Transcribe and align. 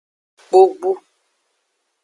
Gbogbu. 0.47 0.91